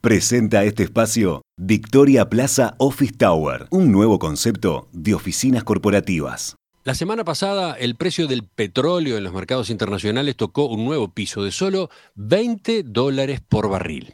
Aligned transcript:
Presenta 0.00 0.64
este 0.64 0.84
espacio 0.84 1.42
Victoria 1.58 2.30
Plaza 2.30 2.74
Office 2.78 3.12
Tower, 3.18 3.66
un 3.68 3.92
nuevo 3.92 4.18
concepto 4.18 4.88
de 4.94 5.12
oficinas 5.12 5.62
corporativas. 5.62 6.56
La 6.84 6.94
semana 6.94 7.22
pasada 7.22 7.74
el 7.74 7.96
precio 7.96 8.26
del 8.26 8.44
petróleo 8.44 9.18
en 9.18 9.24
los 9.24 9.34
mercados 9.34 9.68
internacionales 9.68 10.36
tocó 10.36 10.64
un 10.68 10.86
nuevo 10.86 11.12
piso 11.12 11.44
de 11.44 11.52
solo 11.52 11.90
20 12.14 12.84
dólares 12.84 13.42
por 13.46 13.68
barril. 13.68 14.10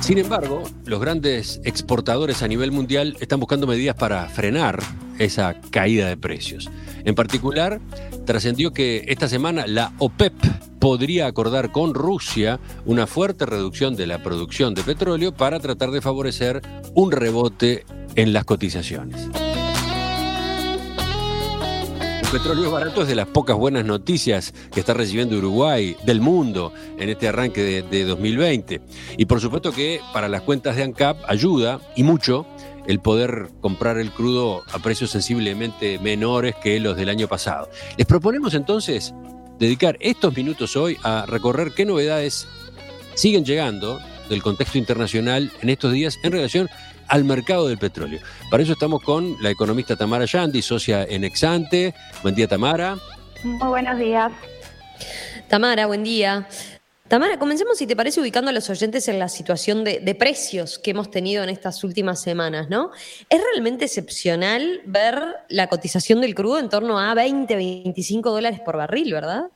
Sin 0.00 0.18
embargo, 0.18 0.64
los 0.84 1.00
grandes 1.00 1.60
exportadores 1.62 2.42
a 2.42 2.48
nivel 2.48 2.72
mundial 2.72 3.16
están 3.20 3.38
buscando 3.38 3.68
medidas 3.68 3.94
para 3.94 4.28
frenar 4.30 4.82
esa 5.20 5.60
caída 5.70 6.08
de 6.08 6.16
precios. 6.16 6.68
En 7.04 7.14
particular, 7.14 7.80
trascendió 8.26 8.72
que 8.72 9.04
esta 9.06 9.28
semana 9.28 9.68
la 9.68 9.92
OPEP 9.98 10.34
podría 10.84 11.26
acordar 11.26 11.72
con 11.72 11.94
Rusia 11.94 12.60
una 12.84 13.06
fuerte 13.06 13.46
reducción 13.46 13.96
de 13.96 14.06
la 14.06 14.22
producción 14.22 14.74
de 14.74 14.82
petróleo 14.82 15.32
para 15.32 15.58
tratar 15.58 15.90
de 15.92 16.02
favorecer 16.02 16.60
un 16.92 17.10
rebote 17.10 17.86
en 18.16 18.34
las 18.34 18.44
cotizaciones 18.44 19.30
petróleo 22.30 22.68
barato 22.72 23.02
es 23.02 23.08
de 23.08 23.14
las 23.14 23.28
pocas 23.28 23.56
buenas 23.56 23.84
noticias 23.84 24.52
que 24.72 24.80
está 24.80 24.92
recibiendo 24.92 25.38
Uruguay, 25.38 25.96
del 26.04 26.20
mundo, 26.20 26.72
en 26.98 27.08
este 27.08 27.28
arranque 27.28 27.84
de, 27.88 28.04
2020. 28.04 28.80
Y 29.16 29.26
por 29.26 29.40
supuesto 29.40 29.70
que 29.70 30.00
para 30.12 30.28
las 30.28 30.42
cuentas 30.42 30.74
de 30.74 30.82
ANCAP 30.82 31.16
ayuda, 31.28 31.78
y 31.94 32.02
mucho, 32.02 32.44
el 32.88 32.98
poder 32.98 33.50
comprar 33.60 33.98
el 33.98 34.10
crudo 34.10 34.64
a 34.72 34.80
precios 34.80 35.12
sensiblemente 35.12 36.00
menores 36.00 36.56
que 36.60 36.80
los 36.80 36.96
del 36.96 37.08
año 37.08 37.28
pasado. 37.28 37.70
Les 37.96 38.06
proponemos 38.06 38.54
entonces 38.54 39.14
dedicar 39.58 39.96
estos 40.00 40.36
minutos 40.36 40.76
hoy 40.76 40.96
a 41.02 41.26
recorrer 41.26 41.72
qué 41.72 41.84
novedades 41.84 42.46
siguen 43.14 43.44
llegando 43.44 44.00
del 44.28 44.42
contexto 44.42 44.78
internacional 44.78 45.50
en 45.62 45.68
estos 45.68 45.92
días 45.92 46.18
en 46.22 46.32
relación 46.32 46.68
al 47.08 47.24
mercado 47.24 47.68
del 47.68 47.78
petróleo. 47.78 48.20
Para 48.50 48.62
eso 48.62 48.72
estamos 48.72 49.02
con 49.02 49.36
la 49.42 49.50
economista 49.50 49.96
Tamara 49.96 50.24
Yandi, 50.24 50.62
socia 50.62 51.04
en 51.04 51.24
Exante. 51.24 51.94
Buen 52.22 52.34
día, 52.34 52.48
Tamara. 52.48 52.96
Muy 53.42 53.68
buenos 53.68 53.98
días. 53.98 54.32
Tamara, 55.48 55.86
buen 55.86 56.02
día. 56.02 56.48
Tamara, 57.08 57.38
comencemos, 57.38 57.76
si 57.76 57.86
te 57.86 57.94
parece, 57.94 58.22
ubicando 58.22 58.48
a 58.48 58.52
los 58.52 58.70
oyentes 58.70 59.08
en 59.08 59.18
la 59.18 59.28
situación 59.28 59.84
de, 59.84 60.16
precios 60.18 60.78
que 60.78 60.92
hemos 60.92 61.10
tenido 61.10 61.44
en 61.44 61.50
estas 61.50 61.84
últimas 61.84 62.22
semanas, 62.22 62.70
¿no? 62.70 62.92
¿Es 63.28 63.42
realmente 63.52 63.84
excepcional 63.84 64.80
ver 64.86 65.22
la 65.50 65.68
cotización 65.68 66.22
del 66.22 66.34
crudo 66.34 66.58
en 66.58 66.70
torno 66.70 66.98
a 66.98 67.12
20, 67.12 67.54
25 67.54 68.30
dólares 68.30 68.60
por 68.64 68.78
barril, 68.78 69.12
verdad? 69.12 69.50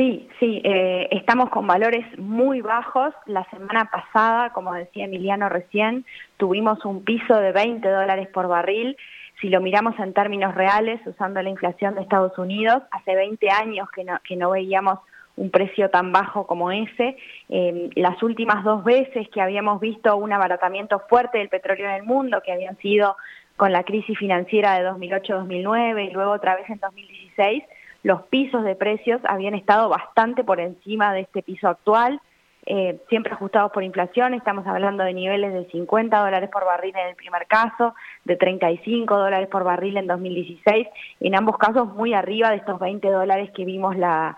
Sí, 0.00 0.26
sí, 0.38 0.62
eh, 0.64 1.08
estamos 1.10 1.50
con 1.50 1.66
valores 1.66 2.06
muy 2.18 2.62
bajos. 2.62 3.12
La 3.26 3.44
semana 3.50 3.90
pasada, 3.92 4.50
como 4.54 4.72
decía 4.72 5.04
Emiliano 5.04 5.50
recién, 5.50 6.06
tuvimos 6.38 6.82
un 6.86 7.04
piso 7.04 7.34
de 7.36 7.52
20 7.52 7.86
dólares 7.86 8.26
por 8.32 8.48
barril. 8.48 8.96
Si 9.42 9.50
lo 9.50 9.60
miramos 9.60 9.98
en 9.98 10.14
términos 10.14 10.54
reales, 10.54 11.06
usando 11.06 11.42
la 11.42 11.50
inflación 11.50 11.96
de 11.96 12.00
Estados 12.00 12.38
Unidos, 12.38 12.82
hace 12.92 13.14
20 13.14 13.50
años 13.50 13.90
que 13.90 14.04
no, 14.04 14.18
que 14.26 14.36
no 14.36 14.52
veíamos 14.52 15.00
un 15.36 15.50
precio 15.50 15.90
tan 15.90 16.12
bajo 16.12 16.46
como 16.46 16.72
ese. 16.72 17.18
Eh, 17.50 17.90
las 17.94 18.22
últimas 18.22 18.64
dos 18.64 18.82
veces 18.82 19.28
que 19.28 19.42
habíamos 19.42 19.80
visto 19.82 20.16
un 20.16 20.32
abaratamiento 20.32 21.00
fuerte 21.10 21.36
del 21.36 21.50
petróleo 21.50 21.90
en 21.90 21.96
el 21.96 22.04
mundo, 22.04 22.40
que 22.42 22.52
habían 22.52 22.78
sido 22.78 23.18
con 23.58 23.70
la 23.70 23.84
crisis 23.84 24.18
financiera 24.18 24.78
de 24.78 24.88
2008-2009 24.88 26.08
y 26.08 26.10
luego 26.10 26.30
otra 26.30 26.56
vez 26.56 26.70
en 26.70 26.78
2016, 26.78 27.64
los 28.02 28.22
pisos 28.22 28.64
de 28.64 28.74
precios 28.74 29.20
habían 29.24 29.54
estado 29.54 29.88
bastante 29.88 30.44
por 30.44 30.60
encima 30.60 31.12
de 31.12 31.20
este 31.20 31.42
piso 31.42 31.68
actual, 31.68 32.20
eh, 32.66 33.00
siempre 33.08 33.32
ajustados 33.32 33.72
por 33.72 33.82
inflación, 33.82 34.34
estamos 34.34 34.66
hablando 34.66 35.02
de 35.02 35.14
niveles 35.14 35.52
de 35.52 35.64
50 35.70 36.18
dólares 36.18 36.50
por 36.50 36.64
barril 36.64 36.94
en 36.94 37.08
el 37.08 37.16
primer 37.16 37.46
caso, 37.46 37.94
de 38.24 38.36
35 38.36 39.16
dólares 39.16 39.48
por 39.48 39.64
barril 39.64 39.96
en 39.96 40.06
2016, 40.06 40.86
en 41.20 41.34
ambos 41.34 41.56
casos 41.56 41.88
muy 41.94 42.12
arriba 42.12 42.50
de 42.50 42.56
estos 42.56 42.78
20 42.78 43.08
dólares 43.08 43.50
que 43.56 43.64
vimos 43.64 43.96
la, 43.96 44.36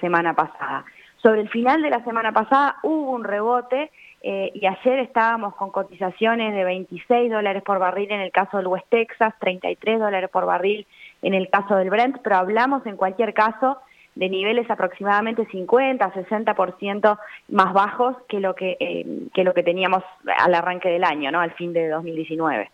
semana 0.00 0.34
pasada. 0.34 0.84
Sobre 1.22 1.40
el 1.40 1.48
final 1.48 1.80
de 1.80 1.90
la 1.90 2.04
semana 2.04 2.32
pasada 2.32 2.76
hubo 2.82 3.12
un 3.12 3.24
rebote 3.24 3.90
eh, 4.22 4.50
y 4.54 4.66
ayer 4.66 4.98
estábamos 4.98 5.54
con 5.54 5.70
cotizaciones 5.70 6.54
de 6.54 6.64
26 6.64 7.30
dólares 7.30 7.62
por 7.62 7.78
barril 7.78 8.10
en 8.10 8.20
el 8.20 8.30
caso 8.30 8.58
del 8.58 8.66
West 8.66 8.86
Texas, 8.90 9.32
33 9.38 10.00
dólares 10.00 10.28
por 10.30 10.44
barril 10.44 10.86
en 11.22 11.34
el 11.34 11.48
caso 11.50 11.76
del 11.76 11.90
Brent, 11.90 12.18
pero 12.22 12.36
hablamos 12.36 12.84
en 12.86 12.96
cualquier 12.96 13.34
caso 13.34 13.78
de 14.14 14.28
niveles 14.28 14.70
aproximadamente 14.70 15.46
50, 15.46 16.12
60% 16.12 17.18
más 17.48 17.72
bajos 17.72 18.16
que 18.28 18.40
lo 18.40 18.54
que, 18.54 18.76
eh, 18.80 19.06
que 19.32 19.44
lo 19.44 19.54
que 19.54 19.62
teníamos 19.62 20.02
al 20.38 20.54
arranque 20.54 20.88
del 20.88 21.04
año, 21.04 21.30
¿no? 21.30 21.40
al 21.40 21.52
fin 21.52 21.72
de 21.72 21.88
2019. 21.88 22.70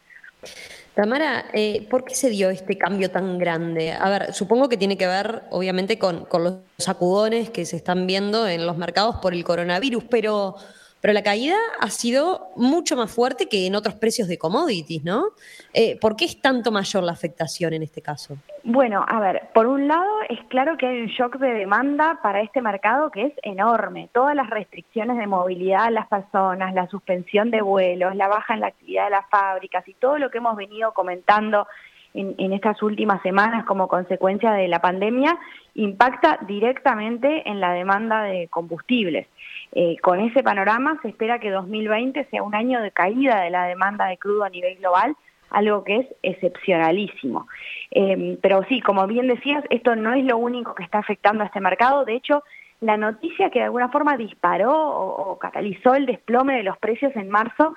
Tamara, 0.95 1.45
eh, 1.53 1.87
¿por 1.91 2.05
qué 2.05 2.15
se 2.15 2.31
dio 2.31 2.49
este 2.51 2.79
cambio 2.79 3.11
tan 3.11 3.39
grande? 3.39 3.93
A 3.93 4.09
ver, 4.09 4.33
supongo 4.33 4.69
que 4.69 4.77
tiene 4.77 4.97
que 4.97 5.07
ver, 5.07 5.43
obviamente, 5.51 5.99
con, 5.99 6.25
con 6.25 6.45
los 6.45 6.55
sacudones 6.79 7.51
que 7.51 7.67
se 7.67 7.77
están 7.77 8.07
viendo 8.07 8.49
en 8.49 8.67
los 8.67 8.79
mercados 8.79 9.17
por 9.17 9.35
el 9.35 9.45
coronavirus, 9.45 10.05
pero 10.05 10.57
pero 11.01 11.13
la 11.13 11.23
caída 11.23 11.57
ha 11.81 11.91
sido 11.91 12.49
mucho 12.57 12.97
más 12.97 13.15
fuerte 13.15 13.49
que 13.49 13.67
en 13.67 13.75
otros 13.75 13.95
precios 13.95 14.29
de 14.29 14.39
commodities, 14.39 15.05
¿no? 15.05 15.27
Eh, 15.73 15.99
¿Por 16.01 16.17
qué 16.17 16.25
es 16.25 16.41
tanto 16.41 16.73
mayor 16.73 17.05
la 17.05 17.13
afectación 17.13 17.75
en 17.75 17.83
este 17.83 18.03
caso? 18.03 18.37
Bueno, 18.65 19.05
a 19.07 19.21
ver, 19.21 19.49
por 19.55 19.67
un 19.67 19.87
lado 19.87 20.11
es 20.29 20.41
claro 20.49 20.77
que 20.77 20.87
hay 20.87 21.03
un 21.03 21.09
shock 21.09 21.39
de 21.39 21.53
demanda 21.53 22.19
para 22.23 22.41
este 22.41 22.61
mercado 22.61 23.11
que 23.11 23.27
es 23.27 23.33
enorme. 23.43 24.09
Todas 24.13 24.35
las 24.35 24.51
restricciones 24.51 25.19
de 25.19 25.27
movilidad 25.27 25.85
a 25.85 25.91
las 25.91 26.09
personas, 26.09 26.75
la 26.75 26.89
suspensión 26.89 27.51
de 27.51 27.63
vuelos, 27.63 28.17
la 28.17 28.29
baja 28.29 28.55
en 28.55 28.61
la 28.61 28.69
actividad 28.69 29.05
de 29.05 29.11
las 29.11 29.29
fábricas 29.31 29.87
y 29.87 29.95
todo 29.95 30.19
lo 30.19 30.31
que 30.31 30.39
hemos 30.39 30.57
venido 30.57 30.93
comentando 30.93 31.67
en, 32.17 32.53
estas 32.53 32.83
últimas 32.83 33.21
semanas 33.23 33.65
como 33.65 33.89
consecuencia 33.89 34.53
de 34.53 34.69
la 34.69 34.81
pandemia 34.81 35.39
impacta 35.75 36.39
directamente 36.47 37.49
en 37.49 37.61
la 37.61 37.73
demanda 37.73 38.23
de 38.23 38.49
combustibles. 38.49 39.27
Eh, 39.73 39.97
con 40.03 40.21
ese 40.21 40.43
panorama 40.43 40.99
se 41.03 41.09
espera 41.09 41.39
que 41.39 41.51
2020 41.51 42.27
sea 42.31 42.43
un 42.43 42.55
año 42.55 42.81
de 42.81 42.91
caída 42.91 43.43
de 43.43 43.51
la 43.51 43.67
demanda 43.67 44.07
de 44.07 44.17
crudo 44.17 44.45
a 44.45 44.51
nivel 44.51 44.77
global, 44.77 45.15
algo 45.51 45.85
que 45.85 45.97
es 45.97 46.07
excepcionalísimo. 46.23 47.47
Eh, 47.91 48.39
pero 48.41 48.65
sí, 48.69 48.81
como 48.81 49.07
bien 49.07 49.29
decías, 49.29 49.65
esto 49.71 49.95
no 49.95 50.15
es 50.15 50.25
lo 50.25 50.39
único 50.39 50.75
que 50.75 50.85
está 50.85 50.99
afectando 50.99 51.43
a 51.43 51.47
este 51.47 51.61
mercado. 51.61 52.05
De 52.05 52.15
hecho, 52.15 52.43
la 52.81 52.97
noticia 52.97 53.51
que 53.51 53.61
de 53.61 53.67
alguna 53.67 53.89
forma 53.89 54.17
disparó 54.17 54.73
o, 54.75 55.39
catalizó 55.39 55.95
el 55.95 56.07
desplome 56.07 56.57
de 56.57 56.63
los 56.63 56.79
precios 56.79 57.15
en 57.17 57.31
marzo 57.31 57.75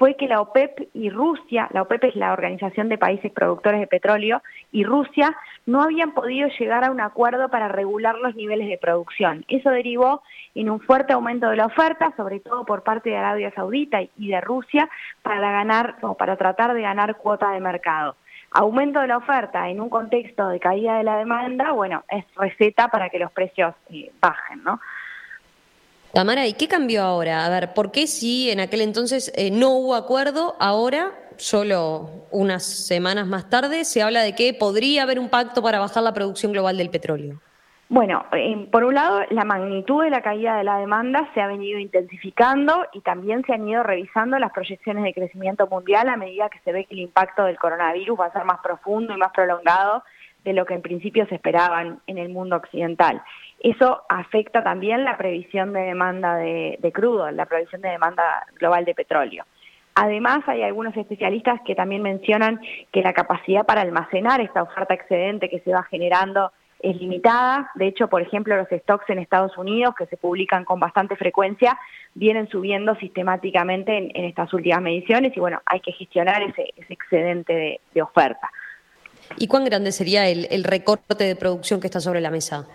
fue 0.00 0.16
que 0.16 0.28
la 0.28 0.40
OPEP 0.40 0.88
y 0.94 1.10
Rusia, 1.10 1.68
la 1.74 1.82
OPEP 1.82 2.04
es 2.04 2.16
la 2.16 2.32
Organización 2.32 2.88
de 2.88 2.96
Países 2.96 3.30
Productores 3.32 3.80
de 3.80 3.86
Petróleo, 3.86 4.40
y 4.72 4.82
Rusia 4.82 5.36
no 5.66 5.82
habían 5.82 6.12
podido 6.12 6.48
llegar 6.58 6.84
a 6.84 6.90
un 6.90 7.02
acuerdo 7.02 7.50
para 7.50 7.68
regular 7.68 8.16
los 8.16 8.34
niveles 8.34 8.66
de 8.70 8.78
producción. 8.78 9.44
Eso 9.46 9.68
derivó 9.68 10.22
en 10.54 10.70
un 10.70 10.80
fuerte 10.80 11.12
aumento 11.12 11.50
de 11.50 11.56
la 11.56 11.66
oferta, 11.66 12.14
sobre 12.16 12.40
todo 12.40 12.64
por 12.64 12.82
parte 12.82 13.10
de 13.10 13.18
Arabia 13.18 13.52
Saudita 13.54 14.00
y 14.00 14.28
de 14.28 14.40
Rusia, 14.40 14.88
para 15.20 15.52
ganar 15.52 15.96
o 16.00 16.14
para 16.14 16.38
tratar 16.38 16.72
de 16.72 16.80
ganar 16.80 17.18
cuota 17.18 17.50
de 17.50 17.60
mercado 17.60 18.16
aumento 18.52 19.00
de 19.00 19.06
la 19.06 19.18
oferta 19.18 19.68
en 19.68 19.80
un 19.80 19.88
contexto 19.88 20.48
de 20.48 20.58
caída 20.58 20.98
de 20.98 21.04
la 21.04 21.18
demanda, 21.18 21.70
bueno, 21.70 22.02
es 22.08 22.24
receta 22.34 22.88
para 22.88 23.08
que 23.08 23.18
los 23.18 23.30
precios 23.30 23.74
eh, 23.90 24.10
bajen, 24.20 24.64
¿no? 24.64 24.80
Tamara, 26.12 26.46
¿y 26.46 26.54
qué 26.54 26.66
cambió 26.66 27.02
ahora? 27.02 27.46
A 27.46 27.50
ver, 27.50 27.72
¿por 27.72 27.92
qué 27.92 28.08
si 28.08 28.50
en 28.50 28.58
aquel 28.58 28.80
entonces 28.80 29.32
eh, 29.36 29.50
no 29.52 29.70
hubo 29.70 29.94
acuerdo, 29.94 30.56
ahora, 30.58 31.12
solo 31.36 32.26
unas 32.32 32.64
semanas 32.64 33.28
más 33.28 33.48
tarde, 33.48 33.84
se 33.84 34.02
habla 34.02 34.22
de 34.22 34.34
que 34.34 34.52
podría 34.52 35.04
haber 35.04 35.20
un 35.20 35.28
pacto 35.28 35.62
para 35.62 35.78
bajar 35.78 36.02
la 36.02 36.12
producción 36.12 36.50
global 36.50 36.76
del 36.76 36.90
petróleo? 36.90 37.40
Bueno, 37.88 38.24
eh, 38.32 38.68
por 38.70 38.84
un 38.84 38.94
lado, 38.94 39.22
la 39.30 39.44
magnitud 39.44 40.02
de 40.02 40.10
la 40.10 40.20
caída 40.20 40.56
de 40.56 40.64
la 40.64 40.78
demanda 40.78 41.28
se 41.34 41.40
ha 41.40 41.46
venido 41.46 41.78
intensificando 41.78 42.86
y 42.92 43.00
también 43.00 43.44
se 43.44 43.52
han 43.52 43.68
ido 43.68 43.82
revisando 43.82 44.38
las 44.38 44.52
proyecciones 44.52 45.04
de 45.04 45.14
crecimiento 45.14 45.66
mundial 45.68 46.08
a 46.08 46.16
medida 46.16 46.48
que 46.50 46.60
se 46.60 46.72
ve 46.72 46.86
que 46.86 46.94
el 46.94 47.00
impacto 47.00 47.44
del 47.44 47.58
coronavirus 47.58 48.18
va 48.18 48.26
a 48.26 48.32
ser 48.32 48.44
más 48.44 48.60
profundo 48.62 49.12
y 49.12 49.16
más 49.16 49.32
prolongado 49.32 50.02
de 50.44 50.52
lo 50.52 50.66
que 50.66 50.74
en 50.74 50.82
principio 50.82 51.26
se 51.26 51.34
esperaban 51.34 52.00
en 52.06 52.18
el 52.18 52.28
mundo 52.30 52.56
occidental. 52.56 53.22
Eso 53.60 54.02
afecta 54.08 54.64
también 54.64 55.04
la 55.04 55.18
previsión 55.18 55.74
de 55.74 55.80
demanda 55.80 56.36
de, 56.36 56.90
crudo, 56.94 57.30
la 57.30 57.44
previsión 57.44 57.82
de 57.82 57.90
demanda 57.90 58.46
global 58.58 58.86
de 58.86 58.94
petróleo. 58.94 59.44
Además, 59.94 60.40
hay 60.46 60.62
algunos 60.62 60.96
especialistas 60.96 61.60
que 61.66 61.74
también 61.74 62.00
mencionan 62.00 62.60
que 62.90 63.02
la 63.02 63.12
capacidad 63.12 63.66
para 63.66 63.82
almacenar 63.82 64.40
esta 64.40 64.62
oferta 64.62 64.94
excedente 64.94 65.50
que 65.50 65.60
se 65.60 65.72
va 65.72 65.82
generando 65.82 66.52
es 66.78 66.96
limitada. 66.96 67.70
De 67.74 67.86
hecho, 67.86 68.08
por 68.08 68.22
ejemplo, 68.22 68.56
los 68.56 68.68
stocks 68.68 69.10
en 69.10 69.18
Estados 69.18 69.58
Unidos, 69.58 69.94
que 69.98 70.06
se 70.06 70.16
publican 70.16 70.64
con 70.64 70.80
bastante 70.80 71.16
frecuencia, 71.16 71.78
vienen 72.14 72.48
subiendo 72.48 72.94
sistemáticamente 72.94 73.96
en, 73.96 74.24
estas 74.24 74.52
últimas 74.54 74.80
mediciones 74.80 75.36
y 75.36 75.40
bueno, 75.40 75.60
hay 75.66 75.80
que 75.80 75.92
gestionar 75.92 76.42
ese, 76.42 76.72
excedente 76.88 77.80
de, 77.92 78.02
oferta. 78.02 78.50
¿Y 79.36 79.46
cuán 79.48 79.66
grande 79.66 79.92
sería 79.92 80.26
el, 80.28 80.64
recorte 80.64 81.24
de 81.24 81.36
producción 81.36 81.80
que 81.80 81.88
está 81.88 82.00
sobre 82.00 82.22
la 82.22 82.30
mesa? 82.30 82.66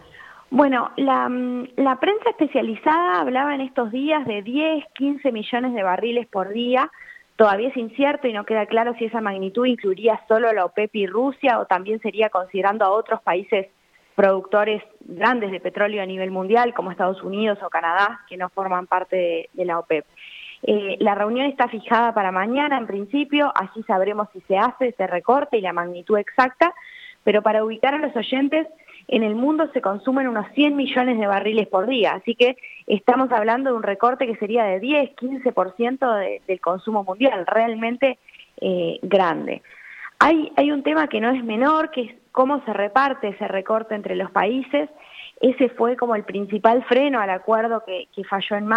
Bueno, 0.51 0.91
la, 0.95 1.27
mm, 1.27 1.69
la, 1.77 1.99
prensa 1.99 2.29
especializada 2.29 3.21
hablaba 3.21 3.55
en 3.55 3.61
estos 3.61 3.91
días 3.91 4.25
de 4.25 4.41
10, 4.41 4.85
15 4.93 5.31
millones 5.31 5.73
de 5.73 5.83
barriles 5.83 6.27
por 6.27 6.49
día. 6.49 6.89
Todavía 7.35 7.69
es 7.69 7.77
incierto 7.77 8.27
y 8.27 8.33
no 8.33 8.45
queda 8.45 8.65
claro 8.65 8.93
si 8.97 9.05
esa 9.05 9.19
magnitud 9.19 9.65
incluiría 9.65 10.21
solo 10.27 10.53
la 10.53 10.65
OPEP 10.65 10.95
y 10.95 11.07
Rusia 11.07 11.59
o 11.59 11.65
también 11.65 11.99
sería 11.99 12.29
considerando 12.29 12.85
a 12.85 12.91
otros 12.91 13.21
países 13.21 13.67
productores 14.15 14.81
grandes 15.01 15.51
de 15.51 15.59
petróleo 15.59 16.01
a 16.01 16.05
nivel 16.05 16.31
mundial, 16.31 16.73
como 16.73 16.91
Estados 16.91 17.21
Unidos 17.21 17.59
o 17.61 17.69
Canadá, 17.69 18.21
que 18.29 18.37
no 18.37 18.49
forman 18.49 18.87
parte 18.87 19.49
de, 19.53 19.65
la 19.65 19.79
OPEP. 19.79 20.05
Eh, 20.63 20.95
la 20.99 21.13
reunión 21.13 21.47
está 21.47 21.67
fijada 21.67 22.13
para 22.13 22.31
mañana, 22.31 22.77
en 22.77 22.87
principio, 22.87 23.51
allí 23.53 23.83
sabremos 23.83 24.29
si 24.31 24.39
se 24.41 24.57
hace 24.57 24.87
ese 24.87 25.05
recorte 25.05 25.57
y 25.57 25.61
la 25.61 25.73
magnitud 25.73 26.17
exacta, 26.17 26.73
pero 27.23 27.41
para 27.41 27.63
ubicar 27.63 27.93
a 27.93 27.99
los 27.99 28.15
oyentes, 28.15 28.67
en 29.07 29.23
el 29.23 29.35
mundo 29.35 29.69
se 29.73 29.81
consumen 29.81 30.27
unos 30.27 30.47
100 30.53 30.75
millones 30.75 31.19
de 31.19 31.27
barriles 31.27 31.67
por 31.67 31.87
día, 31.87 32.13
así 32.13 32.35
que 32.35 32.57
estamos 32.87 33.31
hablando 33.31 33.71
de 33.71 33.75
un 33.75 33.83
recorte 33.83 34.25
que 34.25 34.35
sería 34.37 34.63
de 34.63 34.79
10, 34.79 35.15
15% 35.15 36.41
del 36.45 36.61
consumo 36.61 37.03
mundial, 37.03 37.45
realmente 37.45 38.17
eh, 38.61 38.99
grande. 39.01 39.61
Hay, 40.19 40.51
hay 40.55 40.71
un 40.71 40.83
tema 40.83 41.07
que 41.07 41.19
no 41.19 41.29
es 41.29 41.43
menor, 41.43 41.91
que 41.91 42.01
es 42.01 42.15
cómo 42.31 42.63
se 42.65 42.73
reparte 42.73 43.29
ese 43.29 43.47
recorte 43.47 43.95
entre 43.95 44.15
los 44.15 44.31
países. 44.31 44.89
Ese 45.41 45.69
fue 45.69 45.97
como 45.97 46.15
el 46.15 46.23
principal 46.23 46.83
freno 46.85 47.19
al 47.19 47.29
acuerdo 47.29 47.83
que, 47.85 48.07
falló 48.23 48.55
en, 48.55 48.69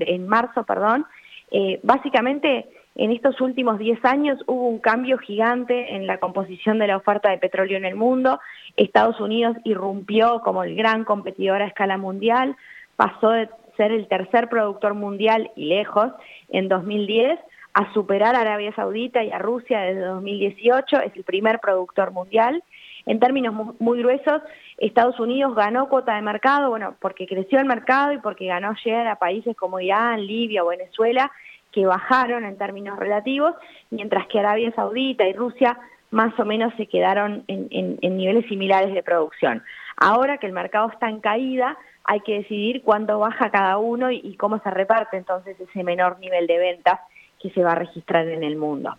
en 0.00 0.26
marzo. 0.26 0.64
Perdón. 0.64 1.06
Eh, 1.50 1.80
básicamente, 1.82 2.66
en 2.96 3.12
estos 3.12 3.40
últimos 3.40 3.78
10 3.78 4.04
años 4.04 4.38
hubo 4.46 4.68
un 4.68 4.78
cambio 4.78 5.18
gigante 5.18 5.94
en 5.94 6.06
la 6.06 6.18
composición 6.18 6.78
de 6.78 6.86
la 6.86 6.96
oferta 6.96 7.30
de 7.30 7.38
petróleo 7.38 7.76
en 7.76 7.84
el 7.84 7.94
mundo. 7.94 8.40
Estados 8.76 9.20
Unidos 9.20 9.56
irrumpió 9.64 10.40
como 10.40 10.64
el 10.64 10.74
gran 10.74 11.04
competidor 11.04 11.62
a 11.62 11.66
escala 11.66 11.98
mundial, 11.98 12.56
pasó 12.96 13.30
de 13.30 13.48
ser 13.76 13.92
el 13.92 14.08
tercer 14.08 14.48
productor 14.48 14.94
mundial 14.94 15.50
y 15.56 15.66
lejos 15.66 16.12
en 16.48 16.68
2010 16.68 17.38
a 17.74 17.92
superar 17.92 18.34
a 18.34 18.40
Arabia 18.40 18.72
Saudita 18.74 19.22
y 19.22 19.30
a 19.30 19.38
Rusia 19.38 19.80
desde 19.80 20.00
2018, 20.00 20.96
es 21.02 21.14
el 21.14 21.24
primer 21.24 21.60
productor 21.60 22.10
mundial 22.10 22.62
en 23.06 23.20
términos 23.20 23.54
muy 23.78 24.00
gruesos, 24.00 24.42
Estados 24.78 25.18
Unidos 25.20 25.54
ganó 25.54 25.88
cuota 25.88 26.16
de 26.16 26.22
mercado, 26.22 26.70
bueno, 26.70 26.96
porque 27.00 27.26
creció 27.26 27.60
el 27.60 27.64
mercado 27.64 28.12
y 28.12 28.18
porque 28.18 28.46
ganó 28.46 28.74
llegar 28.84 29.06
a 29.06 29.16
países 29.16 29.56
como 29.56 29.78
Irán, 29.78 30.26
Libia 30.26 30.64
Venezuela, 30.64 31.30
que 31.76 31.84
bajaron 31.84 32.46
en 32.46 32.56
términos 32.56 32.98
relativos, 32.98 33.54
mientras 33.90 34.26
que 34.28 34.38
Arabia 34.38 34.72
Saudita 34.74 35.28
y 35.28 35.34
Rusia 35.34 35.78
más 36.10 36.32
o 36.40 36.46
menos 36.46 36.72
se 36.78 36.86
quedaron 36.86 37.44
en, 37.48 38.16
niveles 38.16 38.46
similares 38.48 38.94
de 38.94 39.02
producción. 39.02 39.62
Ahora 39.98 40.38
que 40.38 40.46
el 40.46 40.54
mercado 40.54 40.88
está 40.90 41.10
en 41.10 41.20
caída, 41.20 41.76
hay 42.04 42.20
que 42.20 42.38
decidir 42.38 42.80
cuándo 42.80 43.18
baja 43.18 43.50
cada 43.50 43.76
uno 43.76 44.10
y 44.10 44.36
cómo 44.38 44.58
se 44.60 44.70
reparte 44.70 45.18
entonces 45.18 45.60
ese 45.60 45.84
menor 45.84 46.18
nivel 46.18 46.46
de 46.46 46.56
ventas 46.56 46.98
que 47.38 47.50
se 47.50 47.62
va 47.62 47.72
a 47.72 47.74
registrar 47.74 48.26
en 48.26 48.42
el 48.42 48.56
mundo. 48.56 48.94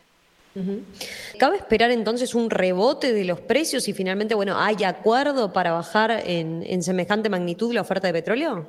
¿Cabe 1.40 1.58
esperar 1.58 1.90
entonces 1.90 2.36
un 2.36 2.50
rebote 2.50 3.14
de 3.14 3.26
los 3.26 3.40
precios 3.40 3.88
y 3.88 3.94
finalmente, 3.94 4.36
bueno, 4.36 4.56
hay 4.58 4.84
acuerdo 4.84 5.52
para 5.52 5.72
bajar 5.72 6.12
en, 6.26 6.84
semejante 6.84 7.30
magnitud 7.30 7.74
la 7.74 7.82
oferta 7.82 8.06
de 8.06 8.14
petróleo? 8.14 8.68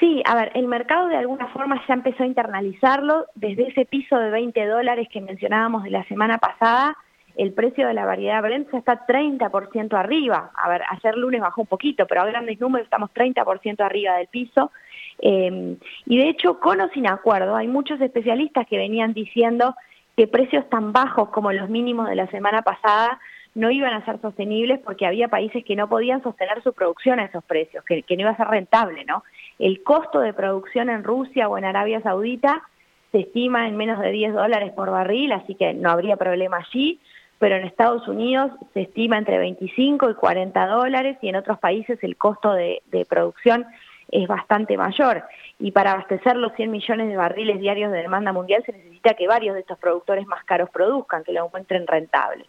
Sí, 0.00 0.22
a 0.24 0.34
ver, 0.34 0.50
el 0.54 0.66
mercado 0.66 1.08
de 1.08 1.16
alguna 1.16 1.48
forma 1.48 1.80
ya 1.86 1.92
empezó 1.92 2.22
a 2.22 2.26
internalizarlo. 2.26 3.26
Desde 3.34 3.68
ese 3.68 3.84
piso 3.84 4.18
de 4.18 4.30
20 4.30 4.66
dólares 4.66 5.08
que 5.12 5.20
mencionábamos 5.20 5.84
de 5.84 5.90
la 5.90 6.04
semana 6.04 6.38
pasada, 6.38 6.96
el 7.36 7.52
precio 7.52 7.86
de 7.86 7.92
la 7.92 8.06
variedad 8.06 8.42
Brent 8.42 8.72
ya 8.72 8.78
está 8.78 9.06
30% 9.06 9.92
arriba. 9.92 10.52
A 10.54 10.68
ver, 10.70 10.82
ayer 10.88 11.16
lunes 11.16 11.42
bajó 11.42 11.60
un 11.60 11.66
poquito, 11.66 12.06
pero 12.06 12.22
a 12.22 12.26
grandes 12.26 12.58
números 12.58 12.86
estamos 12.86 13.10
30% 13.10 13.80
arriba 13.80 14.16
del 14.16 14.28
piso. 14.28 14.72
Eh, 15.18 15.76
y 16.06 16.16
de 16.16 16.28
hecho, 16.30 16.58
con 16.60 16.80
o 16.80 16.88
sin 16.88 17.06
acuerdo, 17.06 17.54
hay 17.54 17.68
muchos 17.68 18.00
especialistas 18.00 18.66
que 18.66 18.78
venían 18.78 19.12
diciendo 19.12 19.76
que 20.16 20.26
precios 20.26 20.66
tan 20.70 20.92
bajos 20.92 21.28
como 21.28 21.52
los 21.52 21.68
mínimos 21.68 22.08
de 22.08 22.16
la 22.16 22.26
semana 22.28 22.62
pasada 22.62 23.20
no 23.54 23.70
iban 23.70 23.92
a 23.92 24.04
ser 24.04 24.20
sostenibles 24.20 24.78
porque 24.80 25.06
había 25.06 25.28
países 25.28 25.64
que 25.64 25.76
no 25.76 25.88
podían 25.88 26.22
sostener 26.22 26.62
su 26.62 26.72
producción 26.72 27.18
a 27.18 27.24
esos 27.24 27.42
precios, 27.44 27.84
que, 27.84 28.04
no 28.08 28.20
iba 28.20 28.30
a 28.30 28.36
ser 28.36 28.48
rentable, 28.48 29.04
¿no? 29.04 29.24
El 29.58 29.82
costo 29.82 30.20
de 30.20 30.32
producción 30.32 30.88
en 30.88 31.04
Rusia 31.04 31.48
o 31.48 31.58
en 31.58 31.64
Arabia 31.64 32.00
Saudita 32.00 32.62
se 33.10 33.20
estima 33.20 33.66
en 33.66 33.76
menos 33.76 33.98
de 33.98 34.12
10 34.12 34.34
dólares 34.34 34.72
por 34.72 34.90
barril, 34.90 35.32
así 35.32 35.56
que 35.56 35.74
no 35.74 35.90
habría 35.90 36.16
problema 36.16 36.58
allí, 36.58 37.00
pero 37.38 37.56
en 37.56 37.64
Estados 37.64 38.06
Unidos 38.06 38.52
se 38.72 38.82
estima 38.82 39.18
entre 39.18 39.38
25 39.38 40.10
y 40.10 40.14
40 40.14 40.66
dólares 40.66 41.18
y 41.20 41.28
en 41.28 41.36
otros 41.36 41.58
países 41.58 41.98
el 42.02 42.16
costo 42.16 42.52
de, 42.52 42.82
de 42.86 43.04
producción 43.04 43.66
es 44.10 44.28
bastante 44.28 44.76
mayor. 44.76 45.24
Y 45.58 45.72
para 45.72 45.92
abastecer 45.92 46.36
los 46.36 46.52
100 46.54 46.70
millones 46.70 47.08
de 47.08 47.16
barriles 47.16 47.60
diarios 47.60 47.92
de 47.92 47.98
demanda 47.98 48.32
mundial 48.32 48.62
se 48.64 48.72
necesita 48.72 49.14
que 49.14 49.26
varios 49.26 49.54
de 49.54 49.60
estos 49.60 49.78
productores 49.78 50.26
más 50.26 50.44
caros 50.44 50.70
produzcan, 50.70 51.24
que 51.24 51.32
lo 51.32 51.44
encuentren 51.44 51.86
rentable. 51.86 52.46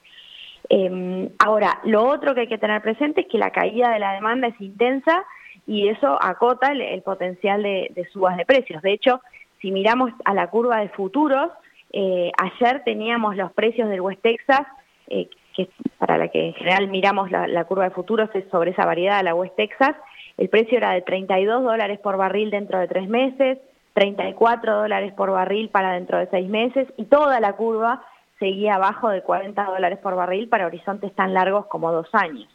Em, 0.73 1.27
ahora, 1.38 1.81
lo 1.83 2.07
otro 2.07 2.33
que 2.33 2.41
hay 2.41 2.47
que 2.47 2.57
tener 2.57 2.81
presente 2.81 3.21
es 3.21 3.27
que 3.27 3.38
la 3.38 3.50
caída 3.50 3.91
de 3.91 4.00
la 4.00 4.13
demanda 4.13 4.47
es 4.47 4.62
intensa 4.62 5.25
y 5.68 5.89
eso 5.89 6.18
acota 6.23 6.71
el, 6.71 7.01
potencial 7.01 7.62
de, 7.62 8.07
subas 8.13 8.38
de 8.38 8.45
precios. 8.45 8.81
De 8.81 8.94
hecho, 8.94 9.19
si 9.59 9.69
miramos 9.69 10.13
a 10.23 10.33
la 10.33 10.47
curva 10.47 10.79
de 10.79 10.88
futuros, 10.88 11.50
eh, 11.91 12.31
ayer 12.38 12.83
teníamos 12.85 13.35
los 13.35 13.51
precios 13.51 13.89
del 13.89 14.00
West 14.00 14.21
Texas, 14.21 14.62
eh, 15.09 15.27
que 15.57 15.68
para 15.97 16.18
la 16.18 16.29
que 16.29 16.47
en 16.47 16.53
general 16.53 16.88
miramos 16.88 17.29
la, 17.31 17.50
la 17.50 17.65
curva 17.65 17.83
de 17.83 17.91
futuros 17.91 18.29
es 18.33 18.45
sobre 18.50 18.71
esa 18.71 18.85
variedad 18.85 19.18
de 19.18 19.23
la 19.23 19.35
West 19.35 19.57
Texas, 19.57 19.97
el 20.38 20.47
precio 20.47 20.77
era 20.77 20.94
de 20.94 21.01
32 21.01 21.63
dólares 21.63 22.00
por 22.00 22.15
barril 22.15 22.50
dentro 22.50 22.79
de 22.79 22.88
tres 22.88 23.09
meses, 23.09 23.57
34 23.95 24.73
dólares 24.83 25.12
por 25.18 25.31
barril 25.31 25.68
para 25.68 25.91
dentro 25.91 26.18
de 26.18 26.27
seis 26.27 26.47
meses 26.47 26.88
y 26.95 27.03
toda 27.03 27.41
la 27.41 27.57
curva 27.57 28.06
seguía 28.41 28.75
abajo 28.75 29.07
de 29.07 29.21
40 29.21 29.63
dólares 29.63 29.99
por 29.99 30.15
barril 30.15 30.49
para 30.49 30.65
horizontes 30.65 31.15
tan 31.15 31.33
largos 31.33 31.67
como 31.67 31.93
dos 31.93 32.07
años. 32.11 32.49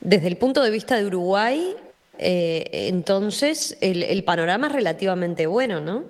Desde 0.00 0.28
el 0.28 0.38
punto 0.38 0.62
de 0.62 0.70
vista 0.70 0.96
de 0.96 1.06
Uruguay, 1.06 1.74
eh, 2.18 2.64
entonces 2.88 3.76
el 3.82 4.24
panorama 4.24 4.68
es 4.68 4.72
relativamente 4.72 5.46
bueno, 5.46 5.82
¿no? 5.82 6.04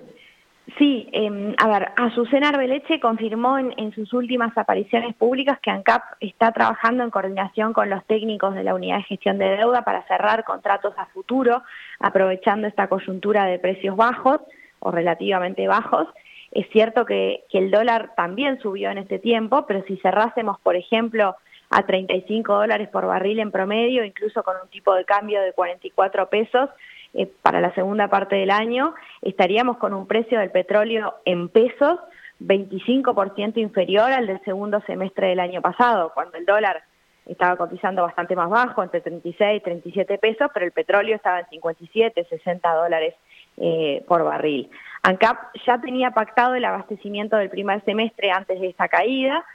Sí, 0.79 1.07
eh, 1.13 1.55
a 1.57 1.67
ver, 1.67 1.89
Azucena 1.95 2.49
Arbeleche 2.49 2.99
confirmó 2.99 3.59
en, 3.59 3.93
sus 3.93 4.11
últimas 4.13 4.57
apariciones 4.57 5.15
públicas 5.15 5.59
que 5.61 5.69
ANCAP 5.69 6.01
está 6.19 6.51
trabajando 6.51 7.03
en 7.03 7.11
coordinación 7.11 7.71
con 7.71 7.89
los 7.89 8.03
técnicos 8.05 8.55
de 8.55 8.63
la 8.63 8.73
Unidad 8.73 8.97
de 8.97 9.03
Gestión 9.03 9.37
de 9.37 9.57
Deuda 9.57 9.83
para 9.83 10.05
cerrar 10.07 10.43
contratos 10.43 10.93
a 10.97 11.05
futuro, 11.07 11.61
aprovechando 11.99 12.67
esta 12.67 12.87
coyuntura 12.87 13.45
de 13.45 13.59
precios 13.59 13.95
bajos 13.95 14.41
o 14.79 14.91
relativamente 14.91 15.67
bajos. 15.67 16.07
Es 16.51 16.67
cierto 16.69 17.05
que, 17.05 17.43
el 17.51 17.71
dólar 17.71 18.13
también 18.15 18.59
subió 18.61 18.89
en 18.89 18.97
este 18.97 19.19
tiempo, 19.19 19.65
pero 19.65 19.83
si 19.85 19.97
cerrásemos, 19.97 20.59
por 20.59 20.75
ejemplo, 20.75 21.35
a 21.69 21.85
35 21.85 22.53
dólares 22.53 22.89
por 22.89 23.05
barril 23.05 23.39
en 23.39 23.51
promedio, 23.51 24.03
incluso 24.03 24.43
con 24.43 24.55
un 24.61 24.69
tipo 24.69 24.93
de 24.93 25.05
cambio 25.05 25.41
de 25.41 25.53
44 25.53 26.29
pesos, 26.29 26.69
eh, 27.13 27.27
para 27.41 27.61
la 27.61 27.73
segunda 27.73 28.07
parte 28.07 28.35
del 28.35 28.51
año, 28.51 28.93
estaríamos 29.21 29.77
con 29.77 29.93
un 29.93 30.05
precio 30.05 30.39
del 30.39 30.51
petróleo 30.51 31.15
en 31.25 31.49
pesos 31.49 31.99
25% 32.39 33.57
inferior 33.57 34.11
al 34.11 34.27
del 34.27 34.41
segundo 34.43 34.81
semestre 34.81 35.27
del 35.27 35.39
año 35.39 35.61
pasado, 35.61 36.11
cuando 36.13 36.37
el 36.37 36.45
dólar 36.45 36.83
estaba 37.25 37.55
cotizando 37.55 38.03
bastante 38.03 38.35
más 38.35 38.49
bajo, 38.49 38.83
entre 38.83 39.01
36 39.01 39.57
y 39.57 39.63
37 39.63 40.17
pesos, 40.17 40.49
pero 40.53 40.65
el 40.65 40.71
petróleo 40.71 41.15
estaba 41.15 41.39
en 41.39 41.47
57, 41.47 42.25
60 42.29 42.73
dólares 42.73 43.15
eh, 43.57 44.03
por 44.07 44.23
barril. 44.23 44.69
ANCAP 45.03 45.37
ya 45.65 45.79
tenía 45.79 46.11
pactado 46.11 46.55
el 46.55 46.65
abastecimiento 46.65 47.37
del 47.37 47.49
primer 47.49 47.83
semestre 47.85 48.31
antes 48.31 48.59
de 48.59 48.69
esta 48.69 48.87
caída, 48.87 49.45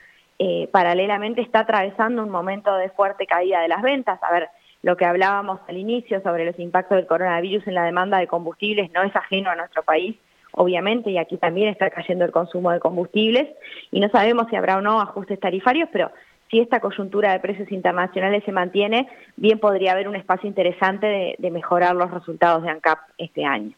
eh, 0.42 0.68
paralelamente 0.72 1.42
está 1.42 1.60
atravesando 1.60 2.22
un 2.22 2.30
momento 2.30 2.74
de 2.76 2.88
fuerte 2.88 3.26
caída 3.26 3.60
de 3.60 3.68
las 3.68 3.82
ventas. 3.82 4.18
A 4.22 4.32
ver, 4.32 4.48
lo 4.82 4.96
que 4.96 5.04
hablábamos 5.04 5.60
al 5.68 5.76
inicio 5.76 6.22
sobre 6.22 6.46
los 6.46 6.58
impactos 6.58 6.96
del 6.96 7.06
coronavirus 7.06 7.66
en 7.66 7.74
la 7.74 7.84
demanda 7.84 8.16
de 8.16 8.26
combustibles 8.26 8.90
no 8.92 9.02
es 9.02 9.14
ajeno 9.14 9.50
a 9.50 9.56
nuestro 9.56 9.82
país, 9.82 10.16
obviamente, 10.52 11.10
y 11.10 11.18
aquí 11.18 11.36
también 11.36 11.68
está 11.68 11.90
cayendo 11.90 12.24
el 12.24 12.32
consumo 12.32 12.70
de 12.70 12.80
combustibles, 12.80 13.48
y 13.90 14.00
no 14.00 14.08
sabemos 14.08 14.46
si 14.48 14.56
habrá 14.56 14.78
o 14.78 14.80
no 14.80 15.02
ajustes 15.02 15.38
tarifarios, 15.38 15.90
pero 15.92 16.10
si 16.50 16.60
esta 16.60 16.80
coyuntura 16.80 17.32
de 17.32 17.40
precios 17.40 17.70
internacionales 17.70 18.42
se 18.44 18.52
mantiene, 18.52 19.08
bien 19.36 19.58
podría 19.58 19.92
haber 19.92 20.08
un 20.08 20.16
espacio 20.16 20.48
interesante 20.48 21.06
de, 21.06 21.34
de 21.38 21.50
mejorar 21.50 21.94
los 21.94 22.10
resultados 22.10 22.62
de 22.62 22.70
ANCAP 22.70 22.98
este 23.18 23.44
año. 23.44 23.74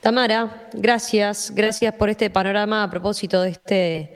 Tamara, 0.00 0.68
gracias, 0.72 1.52
gracias 1.54 1.94
por 1.94 2.08
este 2.08 2.30
panorama 2.30 2.82
a 2.82 2.90
propósito 2.90 3.42
de 3.42 3.50
este 3.50 4.14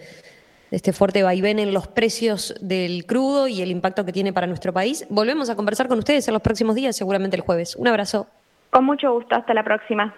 este 0.70 0.92
fuerte 0.92 1.22
vaivén 1.22 1.58
en 1.60 1.72
los 1.72 1.86
precios 1.86 2.52
del 2.60 3.06
crudo 3.06 3.46
y 3.46 3.62
el 3.62 3.70
impacto 3.70 4.04
que 4.04 4.12
tiene 4.12 4.32
para 4.32 4.48
nuestro 4.48 4.72
país. 4.72 5.06
Volvemos 5.08 5.48
a 5.48 5.54
conversar 5.54 5.86
con 5.88 5.98
ustedes 5.98 6.26
en 6.26 6.34
los 6.34 6.42
próximos 6.42 6.74
días, 6.74 6.96
seguramente 6.96 7.36
el 7.36 7.42
jueves. 7.42 7.76
Un 7.76 7.86
abrazo. 7.86 8.26
Con 8.70 8.84
mucho 8.84 9.12
gusto, 9.12 9.36
hasta 9.36 9.54
la 9.54 9.62
próxima. 9.62 10.12